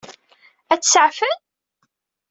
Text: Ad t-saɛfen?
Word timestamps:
Ad 0.73 0.81
t-saɛfen? 0.81 1.37